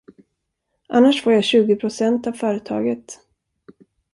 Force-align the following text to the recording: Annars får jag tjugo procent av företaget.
Annars 0.89 1.21
får 1.23 1.33
jag 1.33 1.43
tjugo 1.43 1.75
procent 1.75 2.27
av 2.27 2.31
företaget. 2.31 3.17